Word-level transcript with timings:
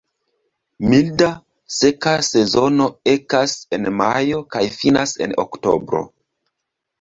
Milda, 0.93 1.27
seka 1.79 2.13
sezono 2.27 2.87
ekas 3.13 3.53
en 3.79 3.85
majo 4.01 4.41
kaj 4.57 4.65
finas 4.79 5.15
en 5.27 5.37
oktobro. 5.47 6.03